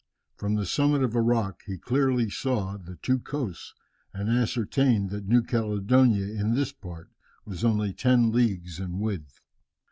From 0.35 0.55
the 0.55 0.65
summit 0.65 1.03
of 1.03 1.13
a 1.13 1.21
rock 1.21 1.61
he 1.67 1.77
clearly 1.77 2.27
saw 2.27 2.75
the 2.75 2.95
two 3.03 3.19
coasts 3.19 3.75
and 4.15 4.31
ascertained 4.31 5.11
that 5.11 5.27
New 5.27 5.43
Caledonia 5.43 6.25
in 6.25 6.55
this 6.55 6.71
part 6.71 7.11
was 7.45 7.63
only 7.63 7.93
ten 7.93 8.31
leagues 8.31 8.79
in 8.79 8.97
width. 8.99 9.41